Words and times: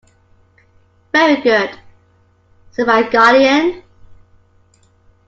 "Very 1.13 1.43
good," 1.43 1.77
said 2.71 2.87
my 2.87 3.07
guardian. 3.07 3.83